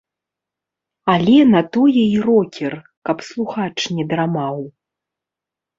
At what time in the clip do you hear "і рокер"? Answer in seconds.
2.05-2.73